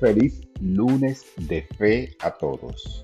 Feliz 0.00 0.46
lunes 0.60 1.24
de 1.48 1.62
fe 1.78 2.14
a 2.20 2.30
todos. 2.30 3.02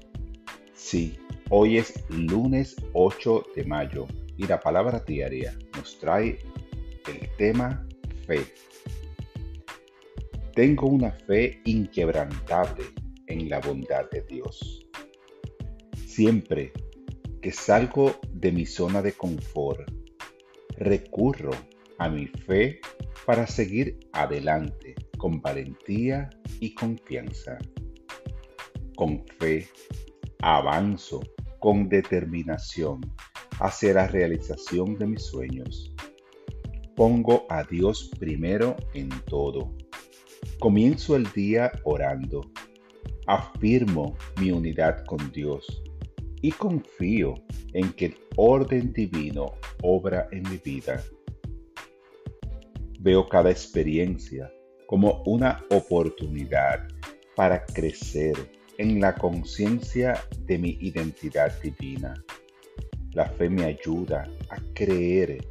Sí, 0.75 1.17
hoy 1.49 1.79
es 1.79 2.05
lunes 2.11 2.77
8 2.93 3.45
de 3.57 3.65
mayo 3.65 4.07
y 4.37 4.47
la 4.47 4.61
palabra 4.61 5.03
diaria 5.07 5.57
nos 5.75 5.99
trae 5.99 6.39
el 7.09 7.37
tema 7.39 7.89
fe. 8.27 8.45
Tengo 10.55 10.89
una 10.89 11.13
fe 11.13 11.63
inquebrantable 11.65 12.85
en 13.27 13.49
la 13.49 13.61
bondad 13.61 14.11
de 14.11 14.21
Dios. 14.29 14.87
Siempre 15.97 16.75
que 17.41 17.53
salgo 17.53 18.21
de 18.35 18.53
mi 18.53 18.67
zona 18.67 19.01
de 19.01 19.13
confort, 19.13 19.91
recurro 20.77 21.53
a 21.97 22.11
mi 22.11 22.27
fe 22.27 22.81
para 23.25 23.47
seguir 23.47 23.99
adelante 24.13 24.92
con 25.23 25.41
valentía 25.41 26.29
y 26.59 26.75
confianza. 26.75 27.57
Con 28.97 29.25
fe, 29.39 29.69
avanzo 30.43 31.21
con 31.61 31.89
determinación 31.89 33.01
hacia 33.61 33.95
la 33.95 34.09
realización 34.09 34.99
de 34.99 35.07
mis 35.07 35.23
sueños. 35.23 35.95
Pongo 36.97 37.47
a 37.51 37.63
Dios 37.63 38.11
primero 38.19 38.75
en 38.95 39.11
todo. 39.27 39.73
Comienzo 40.59 41.15
el 41.15 41.31
día 41.31 41.71
orando. 41.85 42.41
Afirmo 43.29 44.17
mi 44.41 44.51
unidad 44.51 45.05
con 45.05 45.31
Dios 45.31 45.85
y 46.41 46.51
confío 46.51 47.35
en 47.75 47.93
que 47.93 48.07
el 48.07 48.17
orden 48.35 48.93
divino 48.93 49.53
obra 49.85 50.27
en 50.33 50.43
mi 50.51 50.57
vida. 50.57 51.01
Veo 52.99 53.29
cada 53.29 53.53
experiencia 53.53 54.51
como 54.93 55.23
una 55.25 55.65
oportunidad 55.71 56.87
para 57.35 57.65
crecer 57.65 58.35
en 58.77 59.01
la 59.01 59.15
conciencia 59.15 60.23
de 60.41 60.59
mi 60.59 60.77
identidad 60.83 61.51
divina. 61.63 62.13
La 63.13 63.25
fe 63.25 63.49
me 63.49 63.65
ayuda 63.65 64.31
a 64.51 64.57
creer 64.75 65.47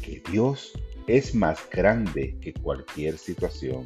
que 0.00 0.22
Dios 0.32 0.72
es 1.08 1.34
más 1.34 1.68
grande 1.70 2.38
que 2.40 2.54
cualquier 2.54 3.18
situación. 3.18 3.84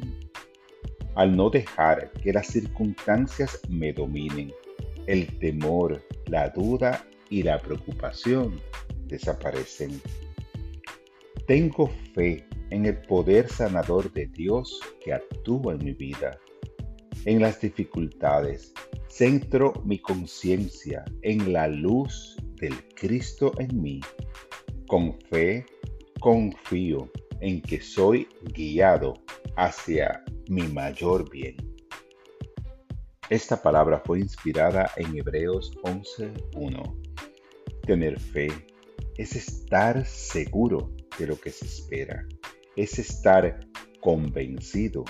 Al 1.15 1.35
no 1.35 1.49
dejar 1.49 2.13
que 2.13 2.31
las 2.31 2.47
circunstancias 2.47 3.59
me 3.67 3.91
dominen, 3.91 4.53
el 5.07 5.27
temor, 5.39 6.01
la 6.27 6.47
duda 6.51 7.05
y 7.29 7.43
la 7.43 7.59
preocupación 7.59 8.61
desaparecen. 9.07 10.01
Tengo 11.47 11.89
fe 12.13 12.45
en 12.69 12.85
el 12.85 13.01
poder 13.01 13.49
sanador 13.49 14.11
de 14.13 14.27
Dios 14.27 14.79
que 15.03 15.13
actúa 15.13 15.73
en 15.73 15.83
mi 15.83 15.93
vida. 15.93 16.39
En 17.25 17.41
las 17.41 17.59
dificultades, 17.59 18.73
centro 19.07 19.73
mi 19.83 19.99
conciencia 19.99 21.03
en 21.23 21.51
la 21.51 21.67
luz 21.67 22.37
del 22.61 22.73
Cristo 22.95 23.51
en 23.57 23.81
mí. 23.81 23.99
Con 24.87 25.19
fe, 25.29 25.65
confío 26.19 27.11
en 27.41 27.61
que 27.61 27.81
soy 27.81 28.27
guiado 28.53 29.15
hacia 29.55 30.23
mi 30.47 30.63
mayor 30.63 31.29
bien. 31.29 31.57
Esta 33.29 33.61
palabra 33.61 34.01
fue 34.05 34.19
inspirada 34.19 34.91
en 34.95 35.17
Hebreos 35.17 35.71
11.1. 35.83 37.01
Tener 37.85 38.19
fe 38.19 38.49
es 39.17 39.35
estar 39.35 40.05
seguro 40.05 40.91
de 41.17 41.27
lo 41.27 41.39
que 41.39 41.51
se 41.51 41.65
espera, 41.65 42.25
es 42.75 42.99
estar 42.99 43.59
convencido 43.99 45.03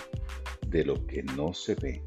de 0.68 0.86
lo 0.86 1.06
que 1.06 1.24
no 1.24 1.54
se 1.54 1.76
ve. 1.76 2.04